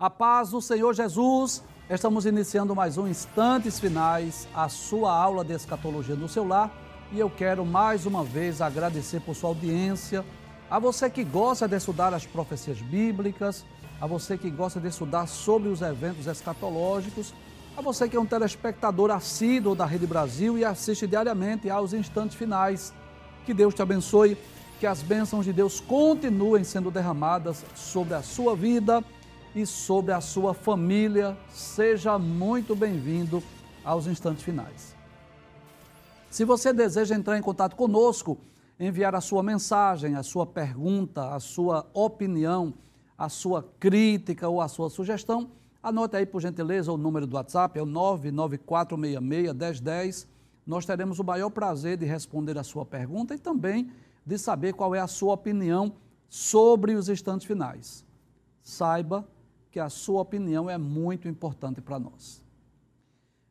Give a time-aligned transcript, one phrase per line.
[0.00, 1.62] A paz do Senhor Jesus.
[1.90, 6.70] Estamos iniciando mais um Instantes Finais, a sua aula de escatologia no seu lar.
[7.12, 10.24] E eu quero mais uma vez agradecer por sua audiência,
[10.70, 13.62] a você que gosta de estudar as profecias bíblicas,
[14.00, 17.34] a você que gosta de estudar sobre os eventos escatológicos,
[17.76, 22.38] a você que é um telespectador assíduo da Rede Brasil e assiste diariamente aos Instantes
[22.38, 22.90] Finais.
[23.44, 24.38] Que Deus te abençoe,
[24.78, 29.04] que as bênçãos de Deus continuem sendo derramadas sobre a sua vida
[29.54, 31.36] e sobre a sua família.
[31.50, 33.42] Seja muito bem-vindo
[33.84, 34.94] aos instantes finais.
[36.30, 38.38] Se você deseja entrar em contato conosco,
[38.78, 42.72] enviar a sua mensagem, a sua pergunta, a sua opinião,
[43.18, 45.50] a sua crítica ou a sua sugestão,
[45.82, 50.26] anote aí por gentileza o número do WhatsApp, é o 994661010.
[50.66, 53.90] Nós teremos o maior prazer de responder a sua pergunta e também
[54.24, 55.92] de saber qual é a sua opinião
[56.28, 58.06] sobre os instantes finais.
[58.62, 59.26] Saiba
[59.70, 62.42] que a sua opinião é muito importante para nós.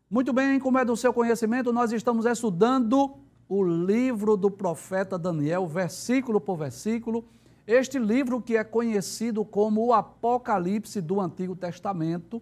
[0.09, 3.17] Muito bem, como é do seu conhecimento, nós estamos estudando
[3.47, 7.25] o livro do profeta Daniel, versículo por versículo.
[7.65, 12.41] Este livro que é conhecido como o Apocalipse do Antigo Testamento,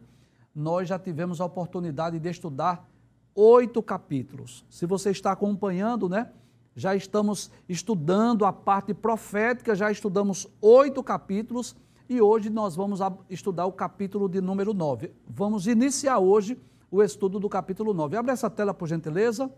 [0.55, 2.89] nós já tivemos a oportunidade de estudar
[3.36, 4.66] oito capítulos.
[4.70, 6.31] Se você está acompanhando, né?
[6.75, 11.75] Já estamos estudando a parte profética, já estudamos oito capítulos
[12.09, 15.11] e hoje nós vamos estudar o capítulo de número 9.
[15.27, 16.58] Vamos iniciar hoje
[16.89, 18.16] o estudo do capítulo 9.
[18.16, 19.52] Abre essa tela, por gentileza.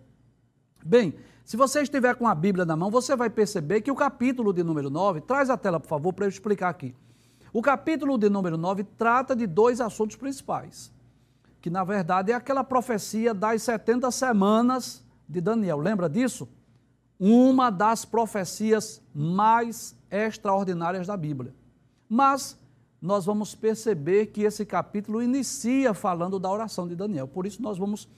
[0.83, 1.13] Bem,
[1.45, 4.63] se você estiver com a Bíblia na mão, você vai perceber que o capítulo de
[4.63, 6.95] número 9, traz a tela, por favor, para eu explicar aqui.
[7.53, 10.91] O capítulo de número 9 trata de dois assuntos principais,
[11.61, 15.79] que na verdade é aquela profecia das 70 semanas de Daniel.
[15.79, 16.47] Lembra disso?
[17.19, 21.53] Uma das profecias mais extraordinárias da Bíblia.
[22.09, 22.57] Mas
[22.99, 27.27] nós vamos perceber que esse capítulo inicia falando da oração de Daniel.
[27.27, 28.09] Por isso, nós vamos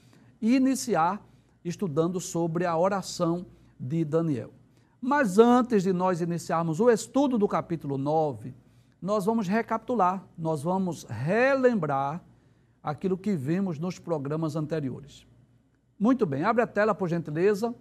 [0.42, 1.22] iniciar
[1.64, 3.46] estudando sobre a oração
[3.80, 4.52] de Daniel.
[5.00, 8.54] Mas antes de nós iniciarmos o estudo do capítulo 9,
[9.02, 12.24] nós vamos recapitular, nós vamos relembrar
[12.84, 15.26] aquilo que vimos nos programas anteriores.
[16.00, 17.76] Muito bem, abre a tela, por gentileza.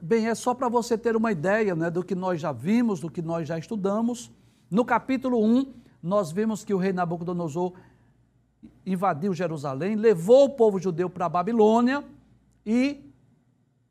[0.00, 3.10] Bem, é só para você ter uma ideia né, do que nós já vimos, do
[3.10, 4.30] que nós já estudamos
[4.74, 7.74] no capítulo 1, nós vimos que o rei Nabucodonosor
[8.84, 12.02] invadiu Jerusalém, levou o povo judeu para a Babilônia
[12.66, 13.08] e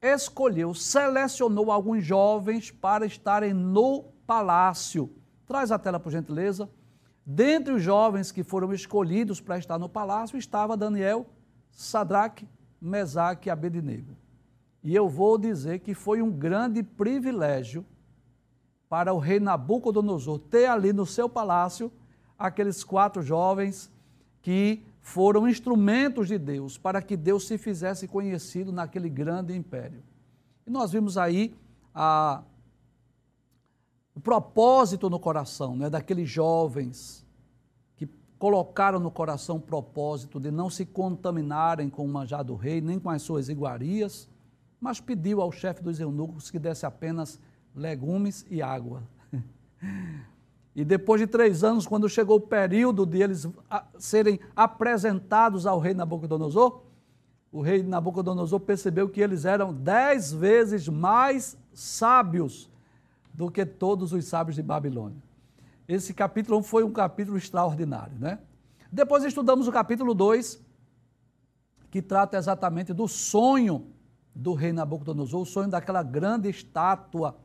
[0.01, 5.09] escolheu, selecionou alguns jovens para estarem no palácio.
[5.47, 6.69] Traz a tela, por gentileza.
[7.25, 11.25] Dentre os jovens que foram escolhidos para estar no palácio estava Daniel,
[11.71, 12.45] Sadraque,
[12.81, 14.17] Mesaque e Abednego.
[14.83, 17.85] E eu vou dizer que foi um grande privilégio
[18.93, 21.91] para o rei Nabucodonosor ter ali no seu palácio
[22.37, 23.91] aqueles quatro jovens
[24.39, 30.03] que foram instrumentos de Deus para que Deus se fizesse conhecido naquele grande império.
[30.67, 31.55] E nós vimos aí
[31.91, 32.43] a,
[34.13, 37.25] o propósito no coração né, daqueles jovens
[37.95, 42.79] que colocaram no coração o propósito de não se contaminarem com o manjar do rei,
[42.79, 44.29] nem com as suas iguarias,
[44.79, 47.39] mas pediu ao chefe dos eunucos que desse apenas
[47.75, 49.03] legumes e água.
[50.75, 53.47] E depois de três anos, quando chegou o período de eles
[53.99, 56.81] serem apresentados ao rei Nabucodonosor,
[57.51, 62.71] o rei Nabucodonosor percebeu que eles eram dez vezes mais sábios
[63.31, 65.21] do que todos os sábios de Babilônia.
[65.87, 68.39] Esse capítulo foi um capítulo extraordinário, né?
[68.91, 70.59] Depois estudamos o capítulo 2,
[71.91, 73.85] que trata exatamente do sonho
[74.33, 77.37] do rei Nabucodonosor, o sonho daquela grande estátua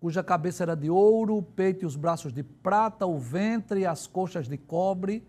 [0.00, 3.86] cuja cabeça era de ouro, o peito e os braços de prata, o ventre e
[3.86, 5.22] as coxas de cobre,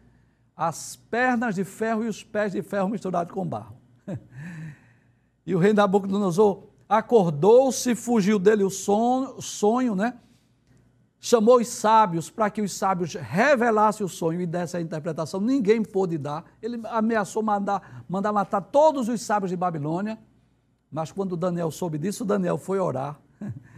[0.55, 3.75] as pernas de ferro e os pés de ferro misturados com barro.
[5.45, 10.17] e o rei Nabucodonosor acordou-se, fugiu dele o sonho, sonho, né?
[11.19, 15.39] Chamou os sábios para que os sábios revelassem o sonho e dessem a interpretação.
[15.39, 16.45] Ninguém pôde dar.
[16.61, 20.17] Ele ameaçou mandar, mandar matar todos os sábios de Babilônia.
[20.89, 23.19] Mas quando Daniel soube disso, Daniel foi orar.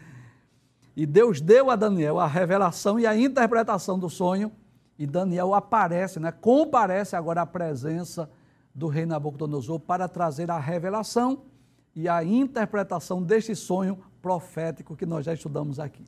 [0.95, 4.51] E Deus deu a Daniel a revelação e a interpretação do sonho,
[4.97, 8.29] e Daniel aparece, né, comparece agora à presença
[8.73, 11.43] do rei Nabucodonosor para trazer a revelação
[11.95, 16.05] e a interpretação deste sonho profético que nós já estudamos aqui.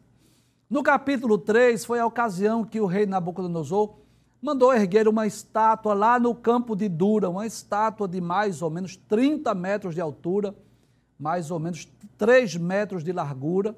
[0.69, 3.95] No capítulo 3, foi a ocasião que o rei Nabucodonosor
[4.41, 8.95] mandou erguer uma estátua lá no campo de Dura, uma estátua de mais ou menos
[8.95, 10.55] 30 metros de altura,
[11.19, 11.87] mais ou menos
[12.17, 13.75] 3 metros de largura,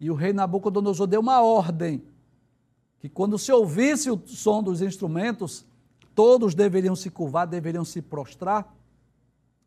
[0.00, 2.02] e o rei Nabucodonosor deu uma ordem
[3.00, 5.64] que quando se ouvisse o som dos instrumentos,
[6.14, 8.74] todos deveriam se curvar, deveriam se prostrar,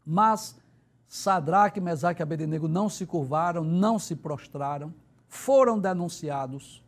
[0.05, 0.55] mas
[1.07, 4.93] Sadraque, Mesaque e Abednego não se curvaram, não se prostraram,
[5.27, 6.81] foram denunciados.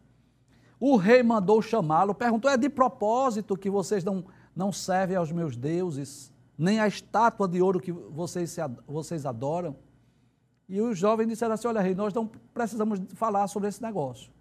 [0.80, 4.24] O rei mandou chamá-lo, perguntou: é de propósito que vocês não,
[4.56, 8.57] não servem aos meus deuses, nem a estátua de ouro que vocês,
[8.88, 9.75] vocês adoram?
[10.68, 14.31] E os jovens disseram assim: olha, rei, nós não precisamos falar sobre esse negócio.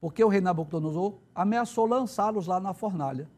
[0.00, 3.28] Porque o rei Nabucodonosor ameaçou lançá-los lá na fornalha.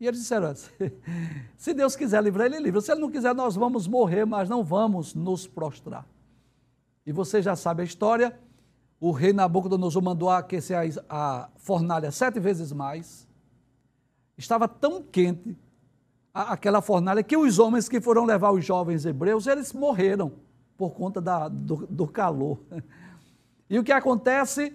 [0.00, 0.70] E eles disseram assim:
[1.56, 2.80] se Deus quiser livrar, ele livra.
[2.80, 6.06] Se ele não quiser, nós vamos morrer, mas não vamos nos prostrar.
[7.04, 8.38] E você já sabe a história.
[9.00, 10.76] O rei Nabucodonosor mandou aquecer
[11.08, 13.28] a, fornalha sete vezes mais.
[14.36, 15.56] Estava tão quente
[16.34, 20.32] aquela fornalha que os homens que foram levar os jovens hebreus, eles morreram
[20.78, 22.58] por conta da, do, do calor.
[23.68, 24.74] E o que acontece?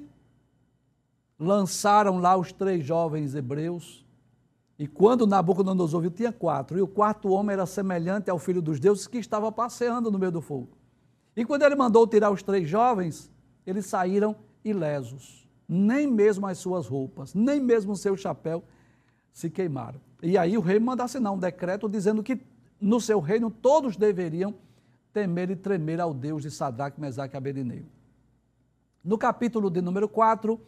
[1.39, 4.03] Lançaram lá os três jovens hebreus
[4.77, 6.77] e quando Nabucodonosor viu, tinha quatro.
[6.77, 10.31] E o quarto homem era semelhante ao filho dos deuses que estava passeando no meio
[10.31, 10.77] do fogo.
[11.35, 13.31] E quando ele mandou tirar os três jovens,
[13.65, 15.47] eles saíram ilesos.
[15.67, 18.63] Nem mesmo as suas roupas, nem mesmo o seu chapéu
[19.31, 20.01] se queimaram.
[20.21, 22.39] E aí o rei manda assinar um decreto dizendo que
[22.79, 24.53] no seu reino todos deveriam
[25.13, 27.87] temer e tremer ao Deus de Sadraque, Mesaque e Abednego.
[29.03, 30.59] No capítulo de número 4,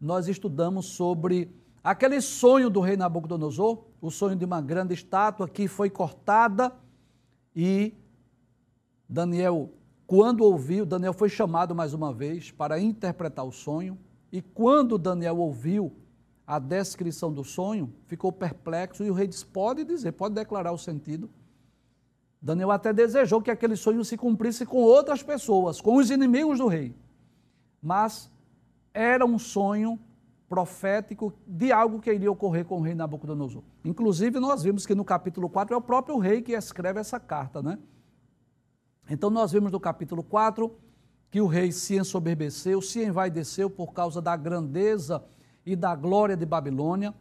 [0.00, 1.54] nós estudamos sobre
[1.84, 6.72] Aquele sonho do rei Nabucodonosor, o sonho de uma grande estátua que foi cortada
[7.54, 7.92] e
[9.06, 9.70] Daniel,
[10.06, 13.98] quando ouviu, Daniel foi chamado mais uma vez para interpretar o sonho.
[14.32, 15.94] E quando Daniel ouviu
[16.46, 20.78] a descrição do sonho, ficou perplexo e o rei disse: Pode dizer, pode declarar o
[20.78, 21.28] sentido.
[22.44, 26.66] Daniel até desejou que aquele sonho se cumprisse com outras pessoas, com os inimigos do
[26.66, 26.94] rei.
[27.80, 28.30] Mas
[28.92, 29.98] era um sonho
[30.46, 33.62] profético de algo que iria ocorrer com o rei Nabucodonosor.
[33.82, 37.62] Inclusive, nós vimos que no capítulo 4 é o próprio rei que escreve essa carta,
[37.62, 37.78] né?
[39.08, 40.70] Então, nós vimos no capítulo 4
[41.30, 45.24] que o rei se ensoberbeceu, se envaideceu por causa da grandeza
[45.64, 47.14] e da glória de Babilônia.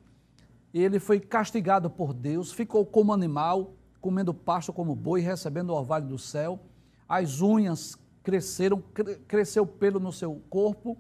[0.74, 6.06] Ele foi castigado por Deus, ficou como animal, comendo pasto como boi, recebendo o orvalho
[6.06, 6.60] do céu.
[7.08, 8.84] As unhas cresceram,
[9.28, 10.98] cresceu pelo no seu corpo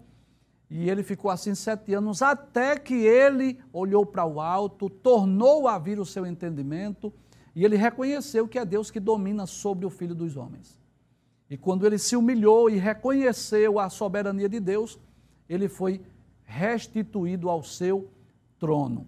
[0.69, 5.77] e ele ficou assim sete anos, até que ele olhou para o alto, tornou a
[5.77, 7.13] vir o seu entendimento,
[7.55, 10.79] e ele reconheceu que é Deus que domina sobre o filho dos homens.
[11.47, 14.97] E quando ele se humilhou e reconheceu a soberania de Deus,
[15.47, 16.01] ele foi
[16.43, 18.09] restituído ao seu
[18.57, 19.05] trono.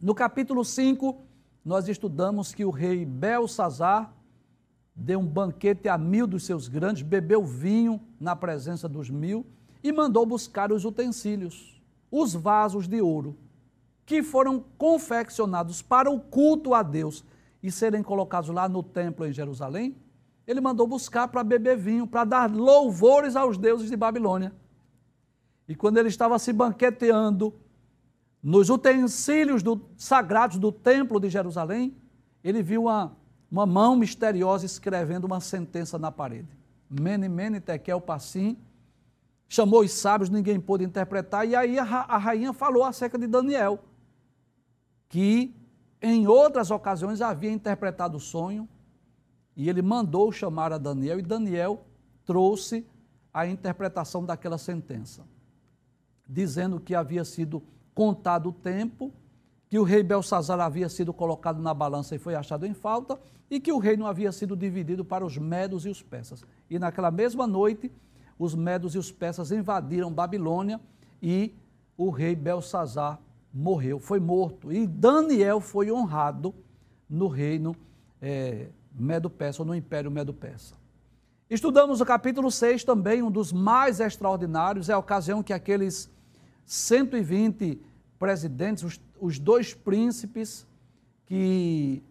[0.00, 1.20] No capítulo 5,
[1.64, 4.12] nós estudamos que o rei Belsazar
[4.94, 9.46] deu um banquete a mil dos seus grandes, bebeu vinho na presença dos mil,
[9.82, 13.36] e mandou buscar os utensílios, os vasos de ouro,
[14.06, 17.24] que foram confeccionados para o culto a Deus
[17.62, 19.96] e serem colocados lá no templo em Jerusalém.
[20.46, 24.52] Ele mandou buscar para beber vinho, para dar louvores aos deuses de Babilônia.
[25.66, 27.54] E quando ele estava se banqueteando
[28.44, 31.96] nos utensílios do, sagrados do templo de Jerusalém,
[32.42, 33.16] ele viu uma,
[33.50, 36.54] uma mão misteriosa escrevendo uma sentença na parede.
[36.90, 38.58] Mene, mene, tekel, passim,
[39.48, 43.82] chamou os sábios, ninguém pôde interpretar, e aí a, a rainha falou acerca de Daniel,
[45.08, 45.56] que
[46.02, 48.68] em outras ocasiões havia interpretado o sonho,
[49.56, 51.86] e ele mandou chamar a Daniel, e Daniel
[52.26, 52.86] trouxe
[53.32, 55.24] a interpretação daquela sentença,
[56.28, 57.62] dizendo que havia sido
[57.94, 59.12] contado o tempo,
[59.68, 63.18] que o rei Belsazar havia sido colocado na balança e foi achado em falta,
[63.50, 66.42] e que o reino havia sido dividido para os medos e os persas.
[66.68, 67.90] E naquela mesma noite,
[68.38, 70.80] os medos e os persas invadiram Babilônia
[71.22, 71.54] e
[71.96, 73.20] o rei Belsazar
[73.52, 74.72] morreu, foi morto.
[74.72, 76.54] E Daniel foi honrado
[77.08, 77.76] no reino
[78.20, 80.74] é, Medo-Persa, no Império Medo-Persa.
[81.48, 86.10] Estudamos o capítulo 6 também, um dos mais extraordinários, é a ocasião que aqueles
[86.64, 87.80] 120
[88.18, 90.66] presidentes, os, os dois príncipes
[91.26, 92.02] que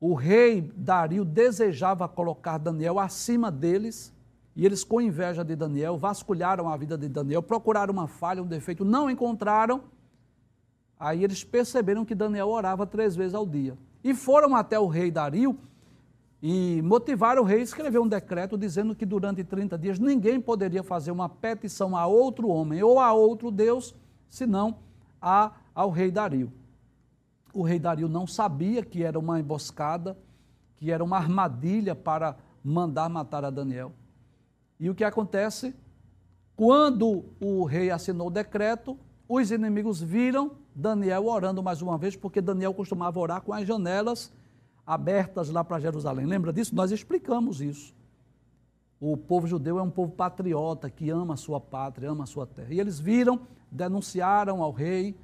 [0.00, 4.12] o rei Dario desejava colocar Daniel acima deles,
[4.56, 8.46] e eles, com inveja de Daniel, vasculharam a vida de Daniel, procuraram uma falha, um
[8.46, 9.82] defeito, não encontraram.
[10.98, 13.76] Aí eles perceberam que Daniel orava três vezes ao dia.
[14.02, 15.58] E foram até o rei Dario
[16.46, 20.82] e motivaram o rei a escrever um decreto dizendo que durante 30 dias ninguém poderia
[20.82, 23.94] fazer uma petição a outro homem ou a outro Deus,
[24.28, 24.76] senão
[25.22, 26.52] a, ao rei Dario.
[27.54, 30.18] O rei Dario não sabia que era uma emboscada,
[30.76, 33.92] que era uma armadilha para mandar matar a Daniel.
[34.78, 35.74] E o que acontece?
[36.54, 42.42] Quando o rei assinou o decreto, os inimigos viram Daniel orando mais uma vez, porque
[42.42, 44.30] Daniel costumava orar com as janelas
[44.86, 46.26] abertas lá para Jerusalém.
[46.26, 46.74] Lembra disso?
[46.74, 47.94] Nós explicamos isso.
[49.00, 52.46] O povo judeu é um povo patriota que ama a sua pátria, ama a sua
[52.46, 52.72] terra.
[52.72, 55.16] E eles viram, denunciaram ao rei.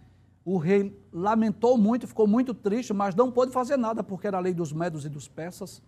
[0.44, 4.40] O rei lamentou muito, ficou muito triste, mas não pôde fazer nada, porque era a
[4.40, 5.82] lei dos medos e dos persas.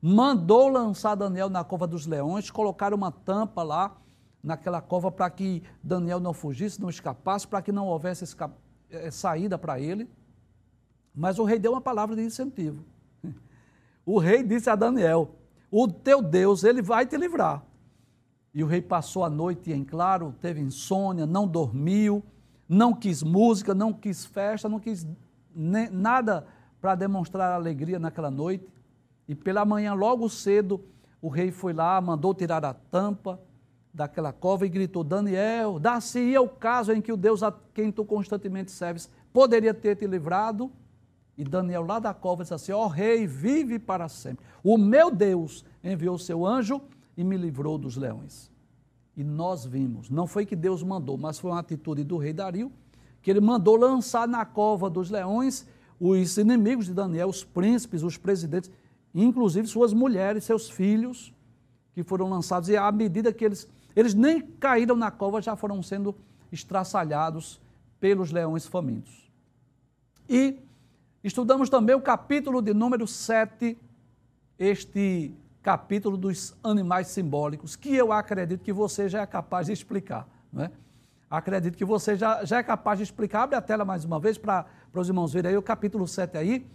[0.00, 3.96] Mandou lançar Daniel na cova dos leões, colocaram uma tampa lá
[4.42, 8.24] naquela cova para que Daniel não fugisse, não escapasse, para que não houvesse
[8.90, 10.08] eh, saída para ele.
[11.14, 12.84] Mas o rei deu uma palavra de incentivo.
[14.10, 15.34] O rei disse a Daniel:
[15.70, 17.62] O teu Deus, ele vai te livrar.
[18.54, 22.24] E o rei passou a noite em claro, teve insônia, não dormiu,
[22.66, 25.06] não quis música, não quis festa, não quis
[25.54, 26.46] nada
[26.80, 28.66] para demonstrar alegria naquela noite.
[29.28, 30.82] E pela manhã, logo cedo,
[31.20, 33.38] o rei foi lá, mandou tirar a tampa,
[33.92, 38.06] daquela cova e gritou: Daniel, dá-se-ia o caso em que o Deus a quem tu
[38.06, 40.72] constantemente serves poderia ter te livrado?
[41.38, 44.44] E Daniel, lá da cova, disse assim: Ó oh, rei, vive para sempre.
[44.62, 46.82] O meu Deus enviou seu anjo
[47.16, 48.50] e me livrou dos leões.
[49.16, 52.70] E nós vimos, não foi que Deus mandou, mas foi uma atitude do rei Dario,
[53.22, 55.66] que ele mandou lançar na cova dos leões
[56.00, 58.70] os inimigos de Daniel, os príncipes, os presidentes,
[59.14, 61.32] inclusive suas mulheres, seus filhos,
[61.92, 62.68] que foram lançados.
[62.68, 63.68] E à medida que eles
[63.98, 66.14] eles nem caíram na cova, já foram sendo
[66.52, 67.60] estraçalhados
[67.98, 69.28] pelos leões famintos.
[70.28, 70.56] E
[71.22, 73.76] estudamos também o capítulo de número 7,
[74.58, 80.28] este capítulo dos animais simbólicos, que eu acredito que você já é capaz de explicar.
[80.52, 80.70] Não é?
[81.30, 83.42] Acredito que você já, já é capaz de explicar.
[83.42, 86.66] Abre a tela mais uma vez para os irmãos verem aí o capítulo 7 aí,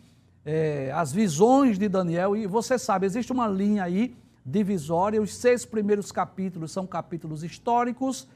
[0.46, 2.36] é, as visões de Daniel.
[2.36, 5.20] E você sabe, existe uma linha aí divisória.
[5.20, 8.28] Os seis primeiros capítulos são capítulos históricos,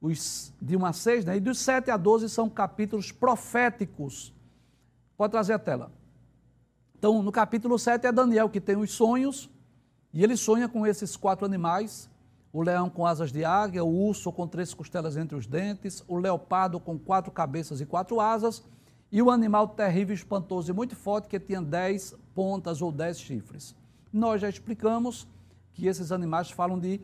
[0.00, 1.36] os de 1 a 6, né?
[1.36, 4.34] e dos 7 a 12 são capítulos proféticos.
[5.20, 5.92] Pode trazer a tela.
[6.98, 9.50] Então, no capítulo 7 é Daniel que tem os sonhos,
[10.14, 12.08] e ele sonha com esses quatro animais:
[12.50, 16.16] o leão com asas de águia, o urso com três costelas entre os dentes, o
[16.16, 18.64] leopardo com quatro cabeças e quatro asas,
[19.12, 23.76] e o animal terrível, espantoso e muito forte que tinha dez pontas ou dez chifres.
[24.10, 25.28] Nós já explicamos
[25.74, 26.98] que esses animais falam de,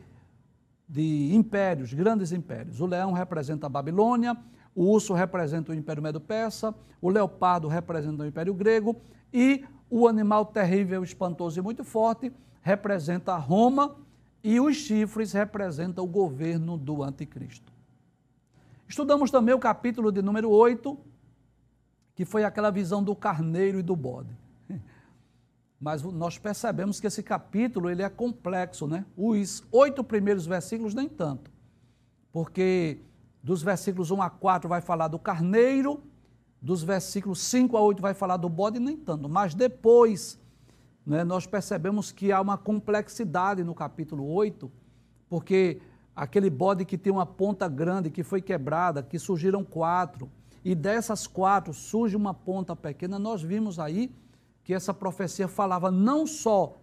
[0.89, 2.81] de impérios, grandes impérios.
[2.81, 4.35] O leão representa a Babilônia,
[4.77, 8.95] o urso representa o Império Medo-Persa, o leopardo representa o Império Grego
[9.33, 12.31] e o animal terrível, espantoso e muito forte
[12.61, 13.95] representa Roma
[14.43, 17.73] e os chifres representam o governo do anticristo.
[18.87, 20.95] Estudamos também o capítulo de número 8,
[22.13, 24.29] que foi aquela visão do carneiro e do bode
[25.81, 29.07] mas nós percebemos que esse capítulo ele é complexo, né?
[29.17, 31.49] Os oito primeiros versículos nem tanto,
[32.31, 32.99] porque
[33.47, 36.03] dos versículos 1 a 4 vai falar do carneiro,
[36.61, 40.37] dos versículos 5 a 8 vai falar do bode, nem tanto, mas depois
[41.05, 44.69] né, nós percebemos que há uma complexidade no capítulo 8,
[45.29, 45.79] porque
[46.13, 50.29] aquele bode que tem uma ponta grande, que foi quebrada, que surgiram quatro,
[50.61, 54.13] e dessas quatro surge uma ponta pequena, nós vimos aí
[54.61, 56.75] que essa profecia falava não só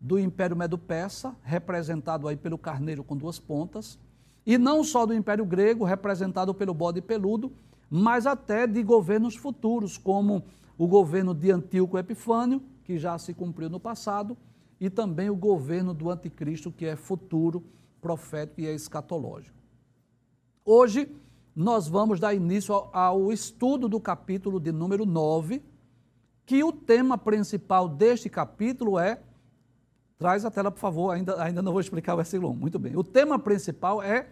[0.00, 3.98] do Império Medo-Persa, representado aí pelo carneiro com duas pontas,
[4.46, 7.52] e não só do Império Grego, representado pelo bode peludo,
[7.90, 10.42] mas até de governos futuros, como
[10.76, 14.36] o governo de Antíoco Epifânio, que já se cumpriu no passado,
[14.80, 17.62] e também o governo do Anticristo, que é futuro,
[18.00, 19.56] profético e é escatológico.
[20.64, 21.08] Hoje,
[21.54, 25.62] nós vamos dar início ao estudo do capítulo de número 9,
[26.44, 29.20] que o tema principal deste capítulo é.
[30.18, 32.56] Traz a tela, por favor, ainda, ainda não vou explicar o versículo 1.
[32.56, 32.96] Muito bem.
[32.96, 34.28] O tema principal é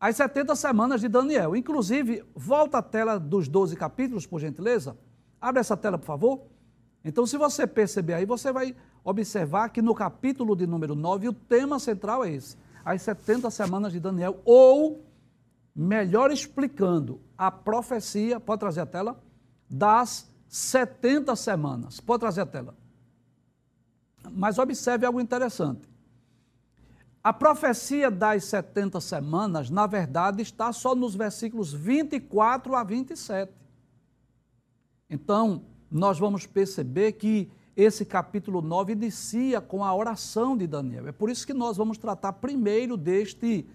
[0.00, 1.56] as 70 semanas de Daniel.
[1.56, 4.96] Inclusive, volta a tela dos 12 capítulos, por gentileza.
[5.40, 6.42] Abre essa tela, por favor.
[7.04, 11.32] Então, se você perceber aí, você vai observar que no capítulo de número 9, o
[11.32, 15.04] tema central é esse: as 70 semanas de Daniel, ou,
[15.74, 19.20] melhor explicando, a profecia, pode trazer a tela,
[19.68, 22.00] das 70 semanas.
[22.00, 22.74] Pode trazer a tela.
[24.32, 25.88] Mas observe algo interessante.
[27.22, 33.52] A profecia das 70 semanas, na verdade, está só nos versículos 24 a 27.
[35.10, 41.08] Então, nós vamos perceber que esse capítulo 9 inicia com a oração de Daniel.
[41.08, 43.66] É por isso que nós vamos tratar primeiro deste,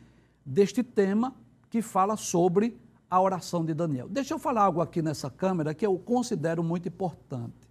[0.46, 1.36] deste tema
[1.70, 2.80] que fala sobre
[3.10, 4.08] a oração de Daniel.
[4.10, 7.70] Deixa eu falar algo aqui nessa câmera que eu considero muito importante.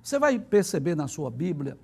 [0.00, 1.76] Você vai perceber na sua Bíblia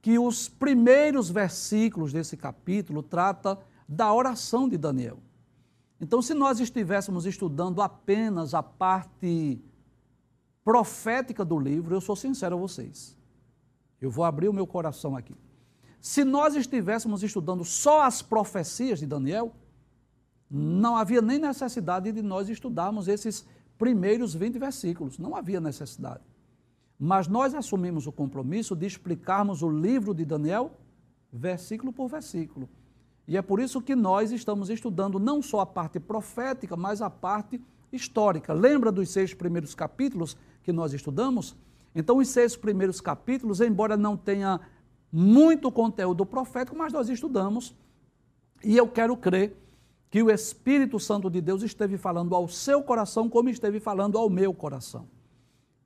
[0.00, 5.18] que os primeiros versículos desse capítulo trata da oração de Daniel.
[6.00, 9.60] Então, se nós estivéssemos estudando apenas a parte
[10.64, 13.16] profética do livro, eu sou sincero a vocês.
[14.00, 15.36] Eu vou abrir o meu coração aqui.
[16.00, 19.54] Se nós estivéssemos estudando só as profecias de Daniel,
[20.50, 23.44] não havia nem necessidade de nós estudarmos esses
[23.76, 25.18] primeiros 20 versículos.
[25.18, 26.22] Não havia necessidade.
[27.02, 30.72] Mas nós assumimos o compromisso de explicarmos o livro de Daniel
[31.32, 32.68] versículo por versículo.
[33.26, 37.08] E é por isso que nós estamos estudando não só a parte profética, mas a
[37.08, 37.58] parte
[37.90, 38.52] histórica.
[38.52, 41.56] Lembra dos seis primeiros capítulos que nós estudamos?
[41.94, 44.60] Então, os seis primeiros capítulos, embora não tenha
[45.10, 47.74] muito conteúdo profético, mas nós estudamos.
[48.62, 49.56] E eu quero crer
[50.10, 54.28] que o Espírito Santo de Deus esteve falando ao seu coração como esteve falando ao
[54.28, 55.08] meu coração.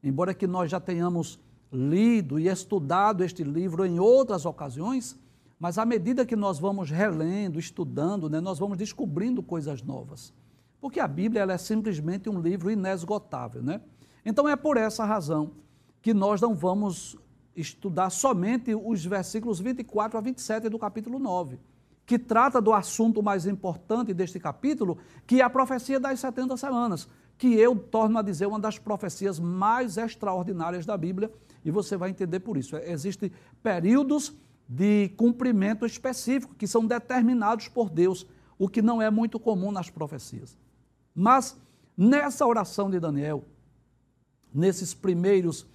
[0.04, 1.40] Embora que nós já tenhamos
[1.72, 5.18] lido e estudado este livro em outras ocasiões,
[5.58, 10.32] mas à medida que nós vamos relendo, estudando, né, nós vamos descobrindo coisas novas.
[10.78, 13.62] Porque a Bíblia ela é simplesmente um livro inesgotável.
[13.62, 13.80] Né?
[14.26, 15.52] Então é por essa razão
[16.02, 17.16] que nós não vamos
[17.56, 21.58] estudar somente os versículos 24 a 27 do capítulo 9,
[22.04, 27.08] que trata do assunto mais importante deste capítulo, que é a profecia das 70 semanas,
[27.36, 31.30] que eu torno a dizer uma das profecias mais extraordinárias da Bíblia,
[31.64, 32.76] e você vai entender por isso.
[32.76, 34.32] Existem períodos
[34.68, 38.26] de cumprimento específico que são determinados por Deus,
[38.58, 40.56] o que não é muito comum nas profecias.
[41.14, 41.56] Mas
[41.96, 43.44] nessa oração de Daniel,
[44.52, 45.66] nesses primeiros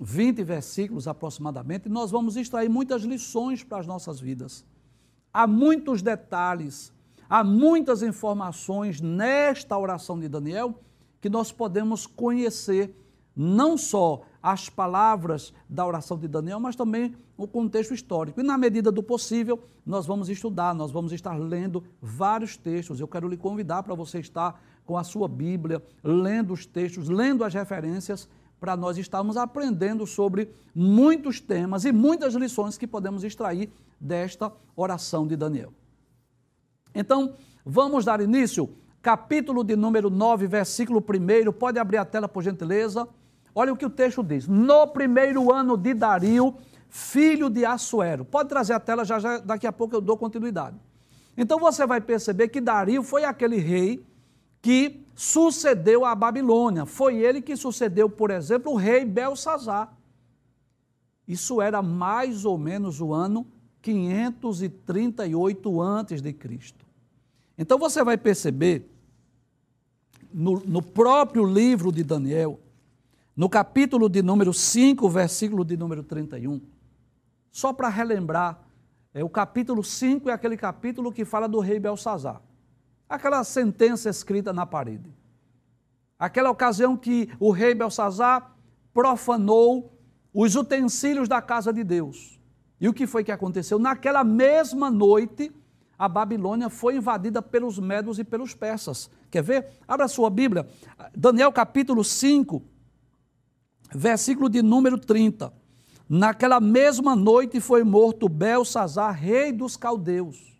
[0.00, 4.64] 20 versículos aproximadamente, nós vamos extrair muitas lições para as nossas vidas.
[5.32, 6.92] Há muitos detalhes,
[7.28, 10.78] há muitas informações nesta oração de Daniel
[11.20, 12.94] que nós podemos conhecer
[13.34, 18.40] não só as palavras da oração de Daniel, mas também o contexto histórico.
[18.40, 22.98] E na medida do possível, nós vamos estudar, nós vamos estar lendo vários textos.
[22.98, 27.44] Eu quero lhe convidar para você estar com a sua Bíblia, lendo os textos, lendo
[27.44, 28.28] as referências
[28.58, 35.26] para nós estarmos aprendendo sobre muitos temas e muitas lições que podemos extrair desta oração
[35.26, 35.72] de Daniel.
[36.94, 38.68] Então, vamos dar início,
[39.02, 41.52] capítulo de número 9, versículo 1.
[41.52, 43.08] Pode abrir a tela, por gentileza.
[43.54, 44.46] Olha o que o texto diz.
[44.46, 46.54] No primeiro ano de Dario,
[46.88, 48.24] filho de Assuero.
[48.24, 50.76] Pode trazer a tela, já, já daqui a pouco eu dou continuidade.
[51.36, 54.04] Então você vai perceber que Dario foi aquele rei
[54.60, 56.84] que sucedeu a Babilônia.
[56.86, 59.92] Foi ele que sucedeu, por exemplo, o rei Belsazar.
[61.26, 63.46] Isso era mais ou menos o ano
[63.82, 66.87] 538 antes de Cristo.
[67.58, 68.88] Então você vai perceber
[70.32, 72.60] no, no próprio livro de Daniel,
[73.36, 76.60] no capítulo de número 5, versículo de número 31,
[77.50, 78.62] só para relembrar,
[79.12, 82.40] é, o capítulo 5 é aquele capítulo que fala do rei Belsazar
[83.08, 85.10] aquela sentença escrita na parede.
[86.18, 88.54] Aquela ocasião que o rei Belsazar
[88.92, 89.92] profanou
[90.34, 92.38] os utensílios da casa de Deus.
[92.80, 93.78] E o que foi que aconteceu?
[93.78, 95.50] Naquela mesma noite,
[95.98, 99.10] a Babilônia foi invadida pelos medos e pelos persas.
[99.30, 99.66] Quer ver?
[99.86, 100.66] Abra sua Bíblia.
[101.16, 102.62] Daniel capítulo 5,
[103.92, 105.52] versículo de número 30.
[106.08, 110.56] Naquela mesma noite foi morto Belsazar, rei dos caldeus.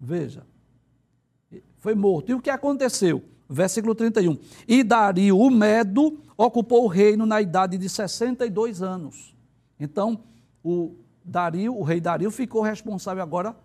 [0.00, 0.46] Veja
[1.78, 2.30] foi morto.
[2.30, 3.22] E o que aconteceu?
[3.48, 4.36] Versículo 31.
[4.66, 9.34] E Dario, o Medo, ocupou o reino na idade de 62 anos.
[9.80, 10.22] Então,
[10.62, 13.56] o Dario, o rei Dario, ficou responsável agora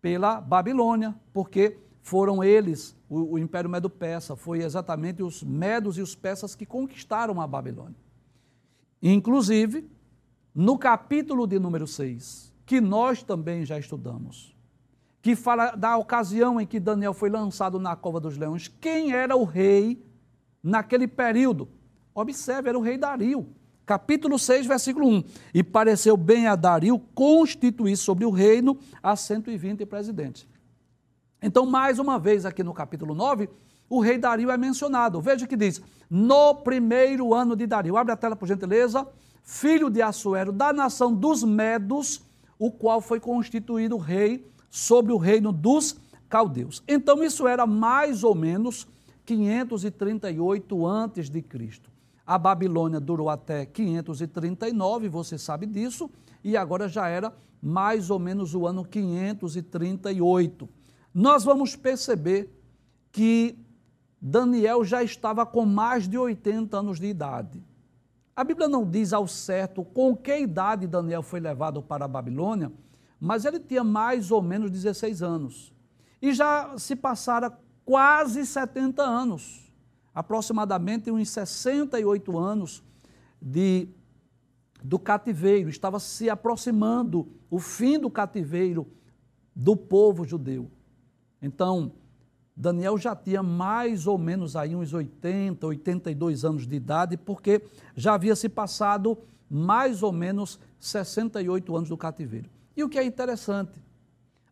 [0.00, 6.14] pela Babilônia, porque foram eles, o, o Império Medo-Persa, foi exatamente os medos e os
[6.14, 7.96] persas que conquistaram a Babilônia.
[9.02, 9.88] Inclusive,
[10.54, 14.56] no capítulo de número 6, que nós também já estudamos,
[15.20, 18.68] que fala da ocasião em que Daniel foi lançado na cova dos leões.
[18.68, 20.04] Quem era o rei
[20.62, 21.68] naquele período?
[22.14, 23.48] Observe, era o rei Dario.
[23.88, 25.24] Capítulo 6, versículo 1.
[25.54, 30.46] E pareceu bem a Dario constituir sobre o reino a 120 presidentes.
[31.40, 33.48] Então, mais uma vez, aqui no capítulo 9,
[33.88, 35.22] o rei Dario é mencionado.
[35.22, 39.08] Veja o que diz: no primeiro ano de Dario, abre a tela por gentileza,
[39.42, 42.20] filho de Assuero, da nação dos Medos,
[42.58, 45.96] o qual foi constituído rei sobre o reino dos
[46.28, 46.82] caldeus.
[46.86, 48.86] Então isso era mais ou menos
[49.24, 51.88] 538 antes de Cristo.
[52.28, 56.10] A Babilônia durou até 539, você sabe disso,
[56.44, 60.68] e agora já era mais ou menos o ano 538.
[61.14, 62.54] Nós vamos perceber
[63.10, 63.58] que
[64.20, 67.64] Daniel já estava com mais de 80 anos de idade.
[68.36, 72.70] A Bíblia não diz ao certo com que idade Daniel foi levado para a Babilônia,
[73.18, 75.72] mas ele tinha mais ou menos 16 anos.
[76.20, 77.50] E já se passaram
[77.86, 79.67] quase 70 anos,
[80.18, 82.82] aproximadamente uns 68 anos
[83.40, 83.88] de,
[84.82, 88.84] do cativeiro, estava se aproximando o fim do cativeiro
[89.54, 90.68] do povo judeu.
[91.40, 91.92] Então,
[92.56, 97.62] Daniel já tinha mais ou menos aí uns 80, 82 anos de idade, porque
[97.94, 99.16] já havia se passado
[99.48, 102.50] mais ou menos 68 anos do cativeiro.
[102.76, 103.80] E o que é interessante,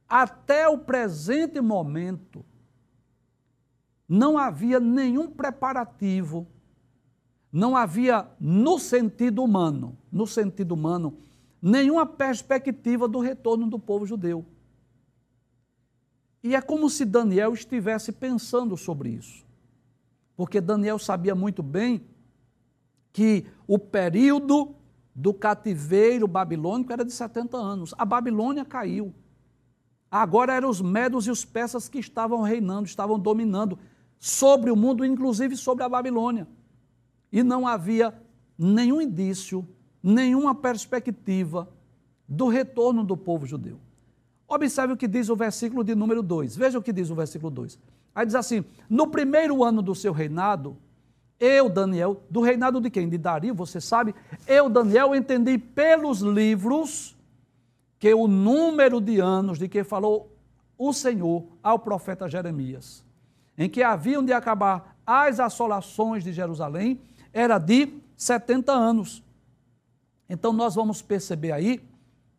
[0.09, 2.45] até o presente momento,
[4.09, 6.47] não havia nenhum preparativo,
[7.53, 11.19] não havia, no sentido humano, no sentido humano,
[11.61, 14.45] nenhuma perspectiva do retorno do povo judeu.
[16.43, 19.45] E é como se Daniel estivesse pensando sobre isso.
[20.37, 22.07] Porque Daniel sabia muito bem
[23.13, 24.75] que o período
[25.15, 27.95] do cativeiro babilônico era de 70 anos.
[27.97, 29.15] A Babilônia caiu.
[30.11, 33.79] Agora eram os medos e os persas que estavam reinando, estavam dominando
[34.19, 36.47] sobre o mundo, inclusive sobre a Babilônia.
[37.33, 38.15] E não havia
[38.59, 39.67] nenhum indício,
[40.03, 41.69] nenhuma perspectiva
[42.29, 43.79] do retorno do povo judeu.
[44.49, 46.57] Observe o que diz o versículo de número 2.
[46.57, 47.79] Veja o que diz o versículo 2.
[48.15, 50.77] Aí diz assim: No primeiro ano do seu reinado,
[51.39, 53.09] eu, Daniel, do reinado de quem?
[53.09, 54.15] De Dario, você sabe?
[54.47, 57.17] Eu, Daniel, entendi pelos livros
[57.99, 60.33] que o número de anos de que falou
[60.79, 63.05] o Senhor ao profeta Jeremias,
[63.57, 67.01] em que haviam de acabar as assolações de Jerusalém,
[67.33, 69.23] era de 70 anos.
[70.29, 71.81] Então nós vamos perceber aí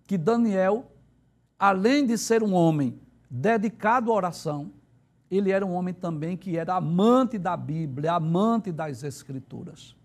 [0.06, 0.86] que Daniel
[1.58, 3.00] além de ser um homem
[3.30, 4.72] dedicado à oração,
[5.30, 9.96] ele era um homem também que era amante da Bíblia, amante das Escrituras.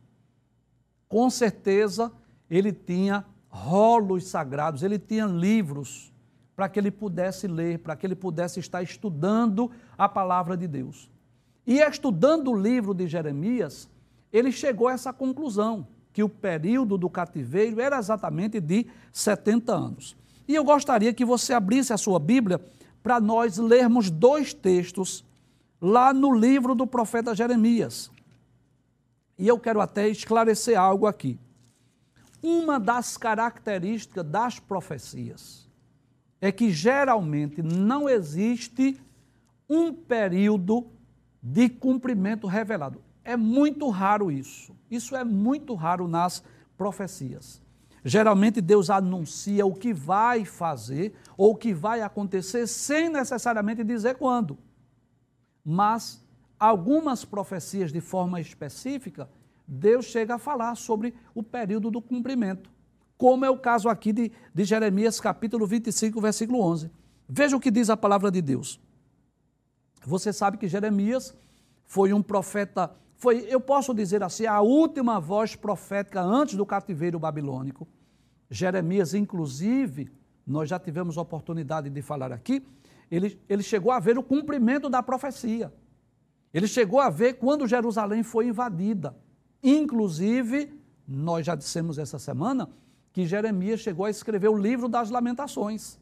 [1.09, 2.11] Com certeza,
[2.51, 6.12] ele tinha rolos sagrados, ele tinha livros
[6.55, 11.11] para que ele pudesse ler, para que ele pudesse estar estudando a palavra de Deus.
[11.67, 13.89] E estudando o livro de Jeremias,
[14.33, 20.17] ele chegou a essa conclusão, que o período do cativeiro era exatamente de 70 anos.
[20.47, 22.61] E eu gostaria que você abrisse a sua Bíblia
[23.03, 25.25] para nós lermos dois textos
[25.81, 28.11] lá no livro do profeta Jeremias.
[29.39, 31.39] E eu quero até esclarecer algo aqui.
[32.43, 35.62] Uma das características das profecias
[36.43, 39.01] é que geralmente não existe
[39.71, 40.89] um período
[41.41, 43.01] de cumprimento revelado.
[43.25, 44.75] É muito raro isso.
[44.91, 46.43] Isso é muito raro nas
[46.77, 47.63] profecias.
[48.05, 54.17] Geralmente Deus anuncia o que vai fazer ou o que vai acontecer sem necessariamente dizer
[54.17, 54.59] quando.
[55.65, 56.25] Mas
[56.59, 59.31] algumas profecias de forma específica,
[59.67, 62.69] Deus chega a falar sobre o período do cumprimento,
[63.23, 66.91] como é o caso aqui de, de Jeremias capítulo 25, versículo 11.
[67.29, 68.81] Veja o que diz a palavra de Deus.
[70.05, 71.33] Você sabe que Jeremias
[71.85, 77.17] foi um profeta foi, eu posso dizer assim, a última voz profética antes do cativeiro
[77.21, 77.87] babilônico.
[78.51, 80.11] Jeremias, inclusive,
[80.45, 82.67] nós já tivemos oportunidade de falar aqui,
[83.09, 85.73] ele, ele chegou a ver o cumprimento da profecia.
[86.53, 89.17] Ele chegou a ver quando Jerusalém foi invadida.
[89.63, 92.69] Inclusive, nós já dissemos essa semana
[93.13, 95.99] que Jeremias chegou a escrever o livro das Lamentações,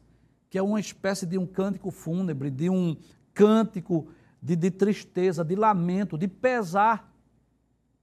[0.49, 2.95] que é uma espécie de um cântico fúnebre, de um
[3.33, 4.07] cântico
[4.41, 7.11] de, de tristeza, de lamento, de pesar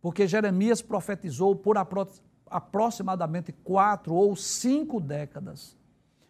[0.00, 1.76] porque Jeremias profetizou por
[2.46, 5.76] aproximadamente quatro ou cinco décadas,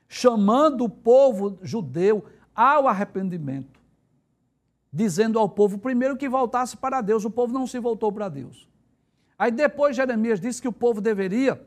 [0.08, 3.78] chamando o povo judeu ao arrependimento,
[4.92, 8.68] dizendo ao povo primeiro que voltasse para Deus, o povo não se voltou para Deus.
[9.38, 11.62] Aí depois Jeremias disse que o povo deveria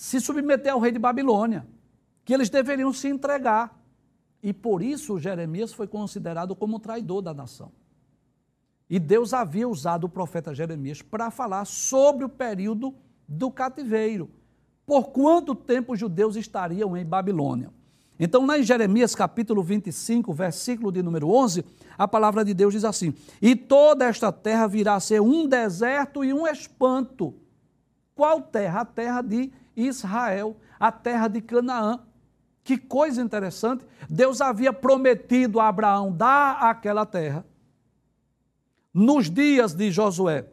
[0.00, 1.66] se submeter ao rei de Babilônia,
[2.24, 3.78] que eles deveriam se entregar.
[4.42, 7.70] E por isso Jeremias foi considerado como traidor da nação.
[8.88, 12.94] E Deus havia usado o profeta Jeremias para falar sobre o período
[13.28, 14.30] do cativeiro.
[14.86, 17.70] Por quanto tempo os judeus estariam em Babilônia?
[18.18, 21.62] Então, lá em Jeremias capítulo 25, versículo de número 11,
[21.98, 26.24] a palavra de Deus diz assim: E toda esta terra virá a ser um deserto
[26.24, 27.34] e um espanto.
[28.14, 28.80] Qual terra?
[28.80, 32.00] A terra de Israel, a terra de Canaã.
[32.62, 33.84] Que coisa interessante!
[34.08, 37.44] Deus havia prometido a Abraão dar aquela terra.
[38.92, 40.46] Nos dias de Josué,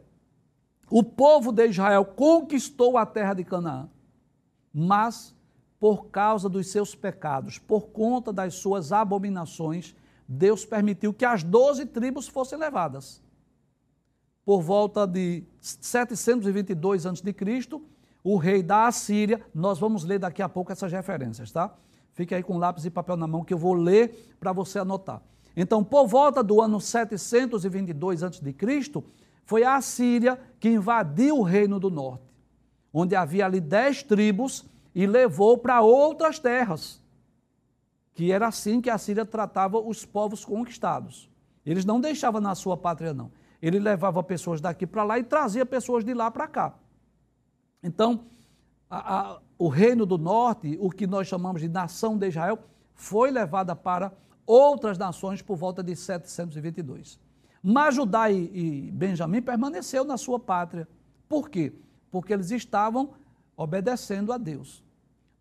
[0.90, 3.88] o povo de Israel conquistou a terra de Canaã,
[4.72, 5.36] mas
[5.78, 9.94] por causa dos seus pecados, por conta das suas abominações,
[10.26, 13.22] Deus permitiu que as doze tribos fossem levadas.
[14.44, 17.22] Por volta de 722 a.C.,
[18.30, 21.74] o rei da Assíria, nós vamos ler daqui a pouco essas referências, tá?
[22.12, 25.22] Fique aí com lápis e papel na mão que eu vou ler para você anotar.
[25.56, 28.54] Então, por volta do ano 722 a.C.,
[29.46, 32.30] foi a Assíria que invadiu o reino do norte,
[32.92, 37.00] onde havia ali dez tribos e levou para outras terras.
[38.12, 41.30] Que era assim que a Síria tratava os povos conquistados.
[41.64, 43.30] Eles não deixavam na sua pátria, não.
[43.62, 46.74] Ele levava pessoas daqui para lá e trazia pessoas de lá para cá.
[47.82, 48.26] Então,
[48.90, 52.58] a, a, o reino do norte, o que nós chamamos de nação de Israel,
[52.94, 54.12] foi levada para
[54.46, 57.20] outras nações por volta de 722.
[57.62, 60.88] Mas Judá e, e Benjamim permaneceu na sua pátria.
[61.28, 61.72] Por quê?
[62.10, 63.10] Porque eles estavam
[63.56, 64.82] obedecendo a Deus.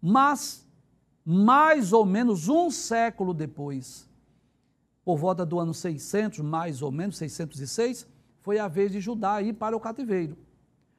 [0.02, 0.68] Mas,
[1.24, 4.08] mais ou menos um século depois,
[5.06, 8.08] por volta do ano 600, mais ou menos 606,
[8.42, 10.38] foi a vez de Judá ir para o cativeiro.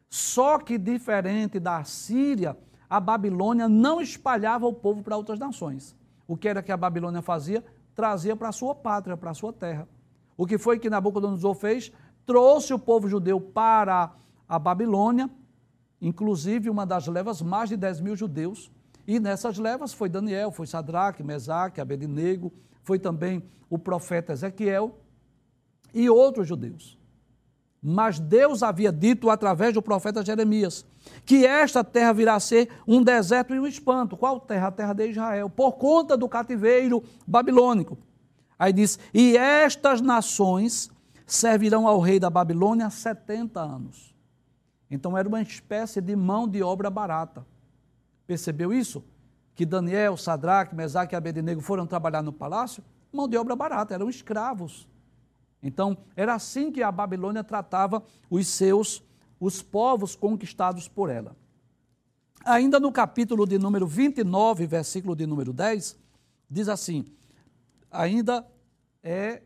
[0.09, 2.57] Só que, diferente da Síria,
[2.89, 5.95] a Babilônia não espalhava o povo para outras nações.
[6.27, 7.65] O que era que a Babilônia fazia?
[7.95, 9.89] Trazia para a sua pátria, para a sua terra.
[10.37, 11.93] O que foi que Nabucodonosor fez?
[12.25, 14.13] Trouxe o povo judeu para
[14.49, 15.29] a Babilônia,
[16.01, 18.71] inclusive uma das levas, mais de 10 mil judeus.
[19.07, 24.99] E nessas levas foi Daniel, foi Sadraque, Mesaque, Abednego, foi também o profeta Ezequiel
[25.93, 26.98] e outros judeus.
[27.91, 30.85] Mas Deus havia dito através do profeta Jeremias
[31.25, 34.15] que esta terra virá a ser um deserto e um espanto.
[34.15, 34.69] Qual terra?
[34.69, 37.97] A terra de Israel, por conta do cativeiro babilônico.
[38.59, 40.91] Aí diz: E estas nações
[41.25, 44.15] servirão ao rei da Babilônia 70 anos.
[44.91, 47.47] Então era uma espécie de mão de obra barata.
[48.27, 49.03] Percebeu isso?
[49.55, 52.85] Que Daniel, Sadraque, Mesaque e Abednego foram trabalhar no palácio?
[53.11, 54.87] Mão de obra barata, eram escravos.
[55.63, 59.03] Então, era assim que a Babilônia tratava os seus,
[59.41, 61.37] os povos conquistados por ela.
[62.45, 65.99] Ainda no capítulo de número 29, versículo de número 10,
[66.49, 67.13] diz assim:
[67.91, 68.47] ainda
[69.03, 69.43] é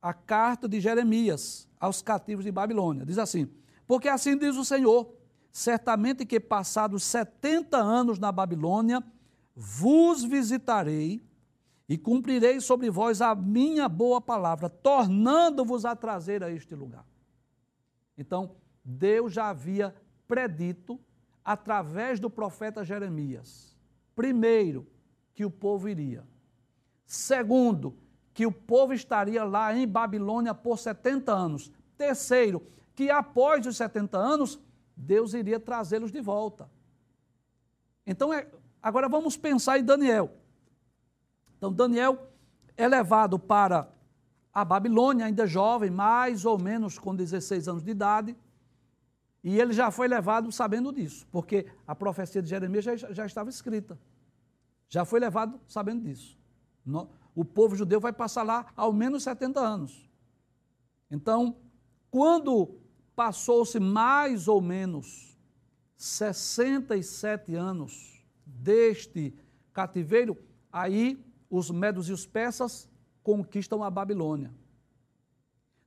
[0.00, 3.04] a carta de Jeremias aos cativos de Babilônia.
[3.04, 3.48] Diz assim:
[3.86, 5.12] Porque assim diz o Senhor:
[5.52, 9.02] certamente que passados 70 anos na Babilônia,
[9.54, 11.22] vos visitarei
[11.88, 17.06] e cumprirei sobre vós a minha boa palavra, tornando-vos a trazer a este lugar.
[18.16, 19.94] Então, Deus já havia
[20.26, 21.00] predito
[21.42, 23.74] através do profeta Jeremias.
[24.14, 24.86] Primeiro,
[25.34, 26.26] que o povo iria.
[27.06, 27.96] Segundo,
[28.34, 31.72] que o povo estaria lá em Babilônia por 70 anos.
[31.96, 34.60] Terceiro, que após os 70 anos,
[34.94, 36.68] Deus iria trazê-los de volta.
[38.06, 38.46] Então, é,
[38.82, 40.36] agora vamos pensar em Daniel.
[41.58, 42.32] Então, Daniel
[42.76, 43.92] é levado para
[44.54, 48.34] a Babilônia, ainda jovem, mais ou menos com 16 anos de idade,
[49.44, 53.50] e ele já foi levado sabendo disso, porque a profecia de Jeremias já, já estava
[53.50, 53.98] escrita.
[54.88, 56.38] Já foi levado sabendo disso
[57.34, 60.10] o povo judeu vai passar lá ao menos 70 anos.
[61.10, 61.56] Então,
[62.10, 62.80] quando
[63.14, 65.38] passou-se mais ou menos
[65.96, 69.34] 67 anos deste
[69.72, 70.36] cativeiro,
[70.72, 72.88] aí os medos e os persas
[73.22, 74.52] conquistam a Babilônia.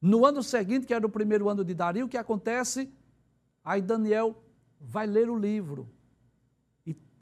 [0.01, 2.91] No ano seguinte, que era o primeiro ano de Dario, o que acontece?
[3.63, 4.43] Aí Daniel
[4.79, 5.87] vai ler o livro.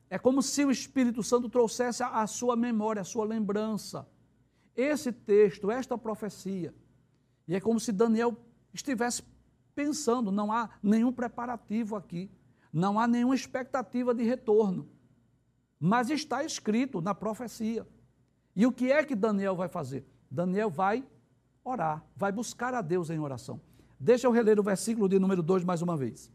[0.09, 4.07] É como se o Espírito Santo trouxesse a, sua memória, a sua lembrança.
[4.75, 6.73] Esse texto, esta profecia.
[7.47, 8.35] E é como se Daniel
[8.73, 9.23] estivesse
[9.75, 12.31] pensando, não há nenhum preparativo aqui,
[12.71, 14.89] não há nenhuma expectativa de retorno.
[15.79, 17.87] Mas está escrito na profecia.
[18.59, 20.05] E o que é que Daniel vai fazer?
[20.29, 21.01] Daniel vai
[21.63, 23.57] orar, vai buscar a Deus em oração.
[23.97, 26.29] Deixa eu reler o versículo de número 2 mais uma vez.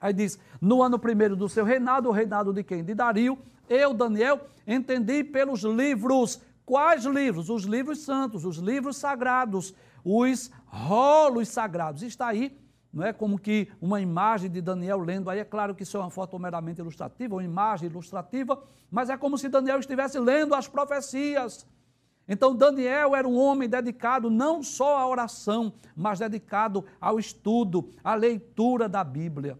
[0.00, 2.84] Aí diz: No ano primeiro do seu reinado, o reinado de quem?
[2.84, 3.36] De Dario,
[3.68, 6.40] eu, Daniel, entendi pelos livros.
[6.64, 7.50] Quais livros?
[7.50, 12.04] Os livros santos, os livros sagrados, os rolos sagrados.
[12.04, 12.56] Está aí,
[12.92, 15.28] não é como que uma imagem de Daniel lendo.
[15.28, 19.16] Aí é claro que isso é uma foto meramente ilustrativa, uma imagem ilustrativa, mas é
[19.16, 21.66] como se Daniel estivesse lendo as profecias.
[22.26, 28.14] Então, Daniel era um homem dedicado não só à oração, mas dedicado ao estudo, à
[28.14, 29.58] leitura da Bíblia.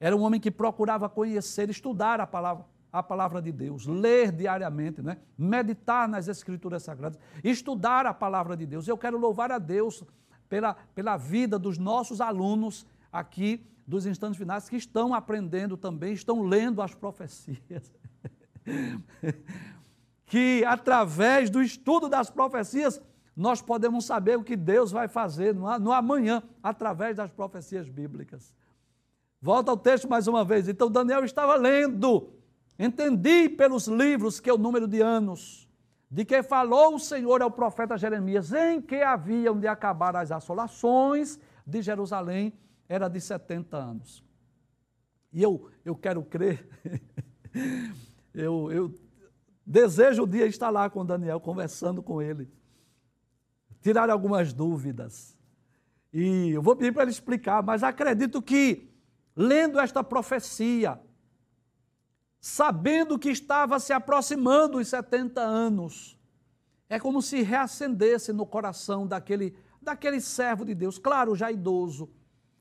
[0.00, 5.00] Era um homem que procurava conhecer, estudar a palavra, a palavra de Deus, ler diariamente,
[5.00, 5.18] né?
[5.38, 8.88] meditar nas Escrituras Sagradas, estudar a palavra de Deus.
[8.88, 10.04] Eu quero louvar a Deus
[10.52, 16.42] pela, pela vida dos nossos alunos aqui dos instantes finais que estão aprendendo também, estão
[16.42, 17.90] lendo as profecias.
[20.26, 23.00] que através do estudo das profecias
[23.34, 28.54] nós podemos saber o que Deus vai fazer no, amanhã, através das profecias bíblicas.
[29.40, 30.68] Volta ao texto mais uma vez.
[30.68, 32.28] Então Daniel estava lendo.
[32.78, 35.66] Entendi pelos livros que é o número de anos
[36.12, 41.40] de que falou o Senhor ao profeta Jeremias, em que haviam de acabar as assolações
[41.66, 42.52] de Jerusalém,
[42.86, 44.22] era de 70 anos.
[45.32, 46.68] E eu, eu quero crer,
[48.34, 48.94] eu, eu
[49.66, 52.46] desejo o dia estar lá com Daniel, conversando com ele,
[53.80, 55.34] tirar algumas dúvidas.
[56.12, 58.86] E eu vou pedir para ele explicar, mas acredito que,
[59.34, 61.00] lendo esta profecia,
[62.42, 66.18] sabendo que estava se aproximando os 70 anos,
[66.88, 72.10] é como se reacendesse no coração daquele, daquele servo de Deus, claro, já idoso,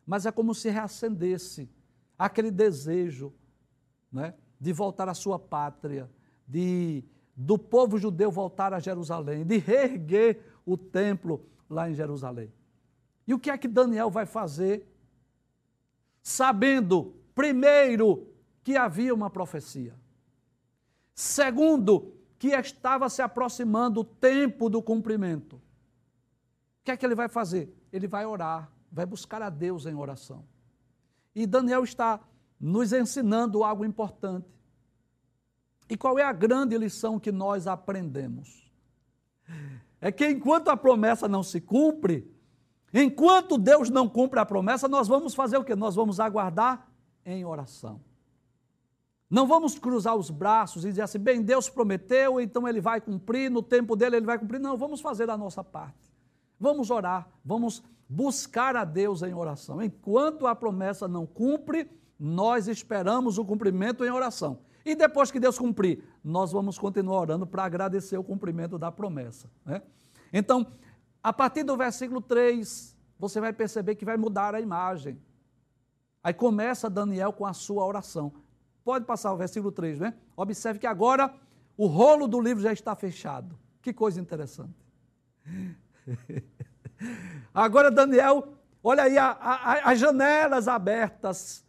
[0.05, 1.67] mas é como se reacendesse
[2.15, 3.33] aquele desejo
[4.11, 6.07] né, de voltar à sua pátria,
[6.47, 7.03] de
[7.35, 12.53] do povo judeu voltar a Jerusalém, de reerguer o templo lá em Jerusalém.
[13.25, 14.87] E o que é que Daniel vai fazer?
[16.21, 18.30] Sabendo, primeiro,
[18.63, 19.95] que havia uma profecia.
[21.13, 25.57] Segundo, que estava se aproximando o tempo do cumprimento.
[25.57, 25.61] O
[26.83, 27.71] que é que ele vai fazer?
[27.93, 30.43] Ele vai orar, vai buscar a Deus em oração.
[31.35, 32.19] E Daniel está
[32.59, 34.49] nos ensinando algo importante.
[35.87, 38.71] E qual é a grande lição que nós aprendemos?
[39.99, 42.27] É que enquanto a promessa não se cumpre,
[42.91, 45.75] enquanto Deus não cumpre a promessa, nós vamos fazer o que?
[45.75, 46.89] Nós vamos aguardar
[47.23, 48.01] em oração.
[49.31, 53.49] Não vamos cruzar os braços e dizer assim, bem, Deus prometeu, então ele vai cumprir,
[53.49, 54.59] no tempo dele ele vai cumprir.
[54.59, 56.11] Não, vamos fazer a nossa parte.
[56.59, 59.81] Vamos orar, vamos buscar a Deus em oração.
[59.81, 61.89] Enquanto a promessa não cumpre,
[62.19, 64.59] nós esperamos o cumprimento em oração.
[64.85, 69.49] E depois que Deus cumprir, nós vamos continuar orando para agradecer o cumprimento da promessa.
[69.65, 69.81] Né?
[70.33, 70.67] Então,
[71.23, 75.17] a partir do versículo 3, você vai perceber que vai mudar a imagem.
[76.21, 78.33] Aí começa Daniel com a sua oração.
[78.83, 80.13] Pode passar o versículo 3, né?
[80.35, 81.33] Observe que agora
[81.77, 83.57] o rolo do livro já está fechado.
[83.81, 84.75] Que coisa interessante.
[87.53, 91.65] Agora Daniel, olha aí a, a, as janelas abertas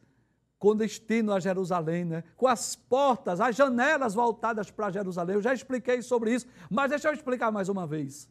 [0.59, 2.23] com destino a Jerusalém, né?
[2.37, 5.35] com as portas, as janelas voltadas para Jerusalém.
[5.35, 8.29] Eu já expliquei sobre isso, mas deixa eu explicar mais uma vez.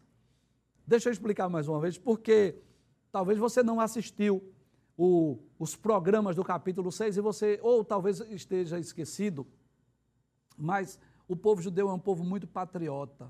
[0.88, 2.56] Deixa eu explicar mais uma vez, porque
[3.12, 4.42] talvez você não assistiu
[5.04, 9.48] o, os programas do capítulo 6 e você, ou talvez esteja esquecido,
[10.56, 13.28] mas o povo judeu é um povo muito patriota,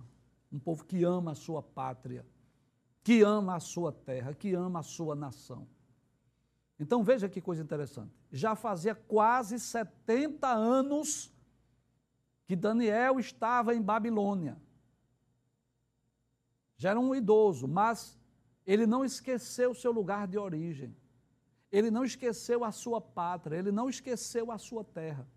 [0.51, 2.25] um povo que ama a sua pátria,
[3.01, 5.65] que ama a sua terra, que ama a sua nação.
[6.77, 8.11] Então veja que coisa interessante.
[8.33, 11.33] Já fazia quase 70 anos
[12.45, 14.61] que Daniel estava em Babilônia.
[16.75, 18.19] Já era um idoso, mas
[18.65, 20.93] ele não esqueceu seu lugar de origem.
[21.71, 25.27] Ele não esqueceu a sua pátria, ele não esqueceu a sua terra.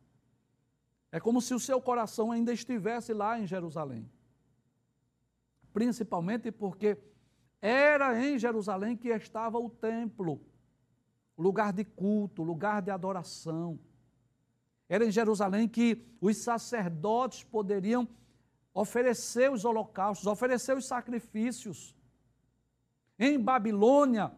[1.13, 4.11] É como se o seu coração ainda estivesse lá em Jerusalém.
[5.73, 6.99] Principalmente porque
[7.63, 10.41] era em Jerusalém que estava o templo,
[11.39, 13.79] lugar de culto, lugar de adoração.
[14.89, 18.09] Era em Jerusalém que os sacerdotes poderiam
[18.75, 21.95] oferecer os holocaustos, oferecer os sacrifícios.
[23.17, 24.33] Em Babilônia,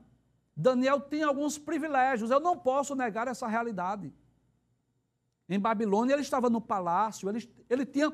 [0.56, 4.12] Daniel tinha alguns privilégios, eu não posso negar essa realidade.
[5.48, 8.10] Em Babilônia, ele estava no palácio, ele, ele tinha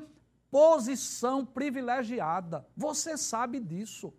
[0.51, 2.67] posição privilegiada.
[2.75, 4.13] Você sabe disso.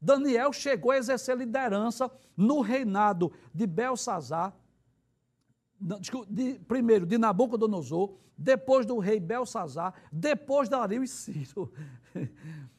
[0.00, 4.54] Daniel chegou a exercer liderança no reinado de Belsazar,
[6.28, 11.72] de, primeiro de Nabucodonosor, depois do rei Belsazar, depois de Dario e Ciro.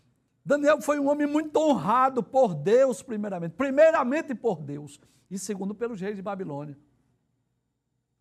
[0.46, 3.54] Daniel foi um homem muito honrado por Deus, primeiramente.
[3.54, 6.78] Primeiramente por Deus, e segundo pelos reis de Babilônia.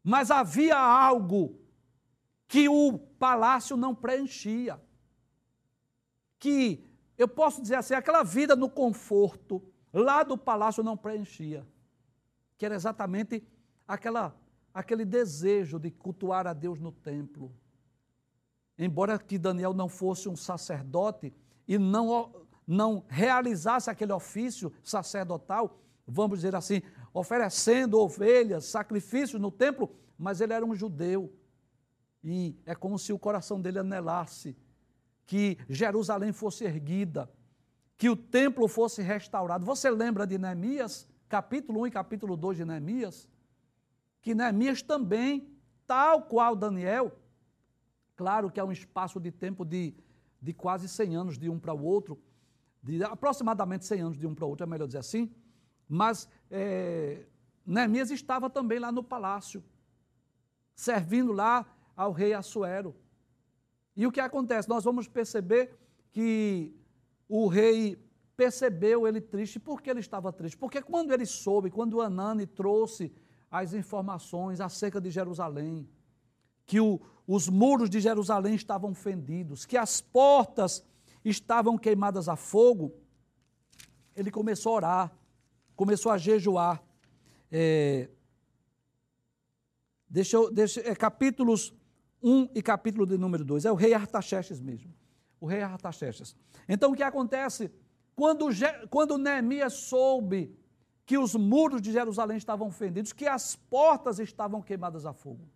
[0.03, 1.61] Mas havia algo
[2.49, 4.81] que o palácio não preenchia.
[6.39, 6.83] Que,
[7.19, 9.63] eu posso dizer assim, aquela vida no conforto,
[9.93, 11.67] lá do palácio não preenchia.
[12.57, 13.47] Que era exatamente
[13.87, 14.35] aquela,
[14.73, 17.55] aquele desejo de cultuar a Deus no templo.
[18.79, 21.35] Embora que Daniel não fosse um sacerdote,
[21.67, 29.95] e não, não realizasse aquele ofício sacerdotal, vamos dizer assim, oferecendo ovelhas, sacrifícios no templo,
[30.19, 31.33] mas ele era um judeu.
[32.23, 34.57] E é como se o coração dele anelasse
[35.27, 37.31] que Jerusalém fosse erguida,
[37.97, 39.65] que o templo fosse restaurado.
[39.65, 43.29] Você lembra de Neemias, capítulo 1 e capítulo 2 de Neemias?
[44.21, 45.55] Que Neemias também,
[45.87, 47.13] tal qual Daniel,
[48.17, 49.95] claro que é um espaço de tempo de
[50.45, 52.21] de quase 100 anos de um para o outro,
[52.83, 55.35] de aproximadamente 100 anos de um para o outro, é melhor dizer assim,
[55.89, 57.25] mas é,
[57.65, 59.65] Neemias estava também lá no palácio,
[60.75, 61.65] servindo lá
[61.97, 62.95] ao rei Assuero.
[63.97, 64.69] E o que acontece?
[64.69, 65.75] Nós vamos perceber
[66.13, 66.77] que
[67.27, 67.97] o rei
[68.37, 69.59] percebeu ele triste.
[69.59, 70.59] Por que ele estava triste?
[70.59, 73.11] Porque quando ele soube, quando Anani trouxe
[73.51, 75.89] as informações acerca de Jerusalém,
[76.67, 80.85] que o, os muros de Jerusalém estavam fendidos, que as portas
[81.25, 82.95] estavam queimadas a fogo,
[84.15, 85.19] ele começou a orar,
[85.75, 86.83] começou a jejuar.
[87.51, 88.09] É,
[90.09, 91.75] deixa eu, deixa, é, capítulos
[92.23, 94.95] 1 e capítulo de número 2, é o rei Artaxerxes mesmo.
[95.41, 96.37] O rei Artaxerxes.
[96.69, 97.71] Então o que acontece?
[98.15, 98.47] Quando,
[98.89, 100.57] quando Neemias soube
[101.05, 105.47] que os muros de Jerusalém estavam fendidos, que as portas estavam queimadas a fogo,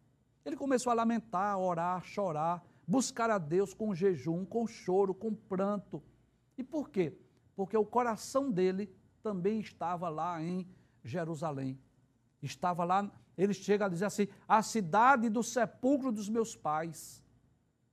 [0.48, 5.14] ele começou a lamentar, a orar, a chorar, buscar a Deus com jejum, com choro,
[5.14, 6.02] com pranto.
[6.56, 7.16] E por quê?
[7.54, 8.90] Porque o coração dele
[9.22, 10.66] também estava lá em
[11.04, 11.78] Jerusalém.
[12.42, 17.22] Estava lá, ele chega a dizer assim: a cidade do sepulcro dos meus pais.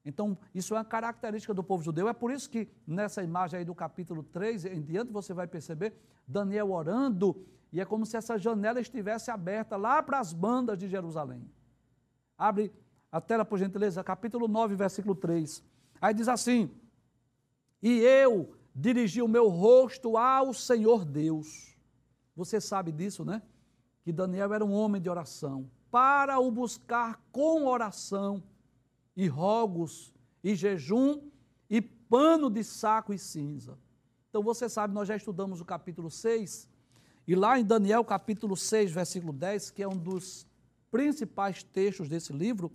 [0.06, 2.08] Então, isso é uma característica do povo judeu.
[2.08, 5.94] É por isso que nessa imagem aí do capítulo 3 em diante, você vai perceber
[6.28, 7.44] Daniel orando,
[7.74, 11.50] e é como se essa janela estivesse aberta lá para as bandas de Jerusalém.
[12.38, 12.74] Abre
[13.12, 15.64] a tela, por gentileza, capítulo 9, versículo 3.
[16.02, 16.70] Aí diz assim:
[17.82, 21.76] E eu dirigi o meu rosto ao Senhor Deus.
[22.36, 23.42] Você sabe disso, né?
[24.04, 25.70] Que Daniel era um homem de oração.
[25.90, 28.44] Para o buscar com oração
[29.16, 30.14] e rogos,
[30.44, 31.22] e jejum,
[31.70, 33.78] e pano de saco e cinza.
[34.30, 36.70] Então você sabe, nós já estudamos o capítulo 6,
[37.26, 40.46] e lá em Daniel, capítulo 6, versículo 10, que é um dos
[40.96, 42.72] principais textos desse livro,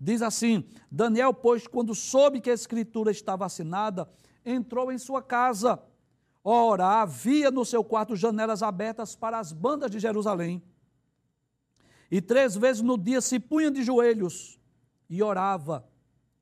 [0.00, 4.08] diz assim: Daniel, pois, quando soube que a escritura estava assinada,
[4.42, 5.78] entrou em sua casa.
[6.42, 10.62] Ora, havia no seu quarto janelas abertas para as bandas de Jerusalém.
[12.10, 14.58] E três vezes no dia se punha de joelhos
[15.10, 15.86] e orava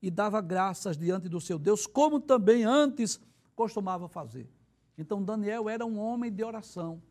[0.01, 3.18] e dava graças diante do seu Deus, como também antes
[3.57, 4.49] costumava fazer.
[4.97, 7.03] Então Daniel era um homem de oração.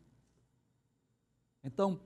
[1.62, 2.00] Então,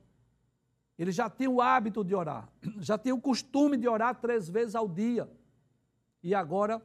[1.01, 2.47] ele já tinha o hábito de orar,
[2.79, 5.31] já tinha o costume de orar três vezes ao dia.
[6.23, 6.83] E agora,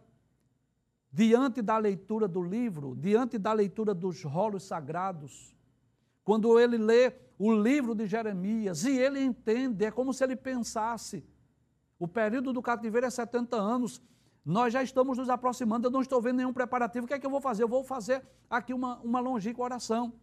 [1.11, 5.53] diante da leitura do livro, diante da leitura dos rolos sagrados,
[6.23, 11.21] quando ele lê o livro de Jeremias e ele entende, é como se ele pensasse:
[11.99, 14.01] o período do cativeiro é 70 anos.
[14.45, 17.03] Nós já estamos nos aproximando, eu não estou vendo nenhum preparativo.
[17.03, 17.63] O que é que eu vou fazer?
[17.63, 20.13] Eu vou fazer aqui uma, uma longínqua oração.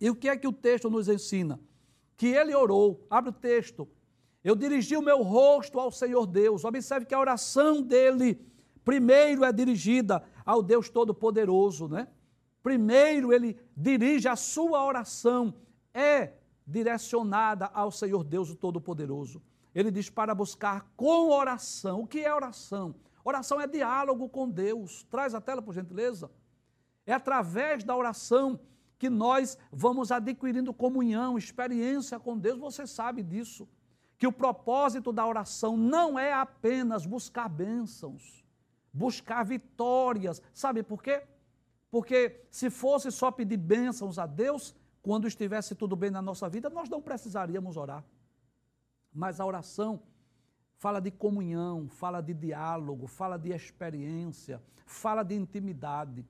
[0.00, 1.60] E o que é que o texto nos ensina?
[2.20, 3.88] Que ele orou, abre o texto.
[4.44, 6.66] Eu dirigi o meu rosto ao Senhor Deus.
[6.66, 8.38] Observe que a oração dele,
[8.84, 12.08] primeiro é dirigida ao Deus Todo-Poderoso, né?
[12.62, 15.54] Primeiro ele dirige a sua oração,
[15.94, 16.34] é
[16.66, 19.42] direcionada ao Senhor Deus Todo-Poderoso.
[19.74, 22.02] Ele diz para buscar com oração.
[22.02, 22.94] O que é oração?
[23.24, 25.06] Oração é diálogo com Deus.
[25.10, 26.30] Traz a tela, por gentileza.
[27.06, 28.60] É através da oração
[29.00, 32.58] que nós vamos adquirindo comunhão, experiência com Deus.
[32.58, 33.66] Você sabe disso.
[34.18, 38.44] Que o propósito da oração não é apenas buscar bênçãos,
[38.92, 40.42] buscar vitórias.
[40.52, 41.22] Sabe por quê?
[41.90, 46.68] Porque se fosse só pedir bênçãos a Deus, quando estivesse tudo bem na nossa vida,
[46.68, 48.04] nós não precisaríamos orar.
[49.10, 50.02] Mas a oração
[50.76, 56.22] fala de comunhão, fala de diálogo, fala de experiência, fala de intimidade.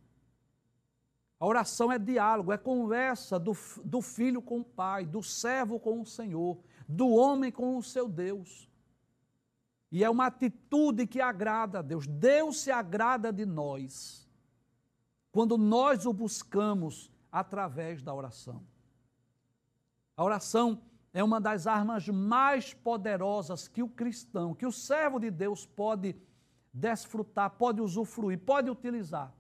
[1.41, 5.99] A oração é diálogo, é conversa do, do filho com o pai, do servo com
[6.03, 8.71] o Senhor, do homem com o seu Deus.
[9.91, 12.07] E é uma atitude que agrada a Deus.
[12.07, 14.29] Deus se agrada de nós
[15.33, 18.63] quando nós o buscamos através da oração.
[20.15, 25.31] A oração é uma das armas mais poderosas que o cristão, que o servo de
[25.31, 26.15] Deus pode
[26.73, 29.35] desfrutar, pode usufruir, pode utilizar.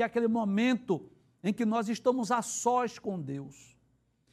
[0.00, 1.10] Que é aquele momento
[1.44, 3.76] em que nós estamos a sós com Deus,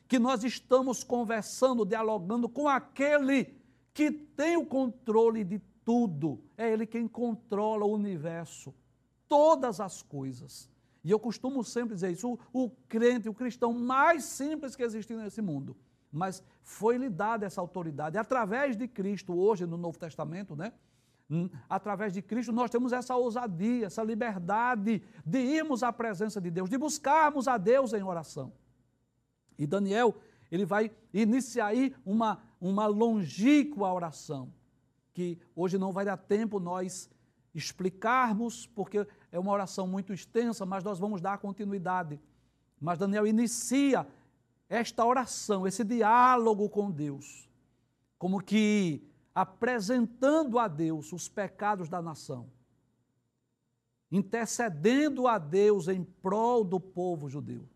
[0.07, 3.53] que nós estamos conversando, dialogando com aquele
[3.93, 6.41] que tem o controle de tudo.
[6.55, 8.74] É Ele quem controla o universo,
[9.28, 10.70] todas as coisas.
[11.03, 15.13] E eu costumo sempre dizer isso: o, o crente, o cristão mais simples que existe
[15.18, 15.76] nesse mundo
[16.09, 18.18] mas foi-lhe dada essa autoridade.
[18.18, 20.72] Através de Cristo, hoje no Novo Testamento, né?
[21.67, 26.69] Através de Cristo, nós temos essa ousadia, essa liberdade de irmos à presença de Deus,
[26.69, 28.53] de buscarmos a Deus em oração.
[29.57, 30.15] E Daniel,
[30.49, 34.53] ele vai iniciar aí uma, uma longínqua oração,
[35.13, 37.09] que hoje não vai dar tempo nós
[37.53, 42.21] explicarmos, porque é uma oração muito extensa, mas nós vamos dar continuidade.
[42.80, 44.07] Mas Daniel inicia
[44.69, 47.49] esta oração, esse diálogo com Deus,
[48.17, 49.03] como que
[49.38, 52.49] apresentando a Deus os pecados da nação.
[54.09, 57.67] intercedendo a Deus em prol do povo judeu.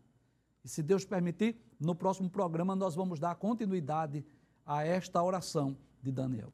[0.64, 4.24] E se Deus permitir, no próximo programa nós vamos dar continuidade
[4.64, 6.50] a esta oração de Daniel.